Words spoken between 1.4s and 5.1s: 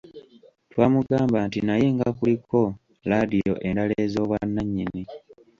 nti naye nga kuliko laadiyo endala ez'obwannanyini?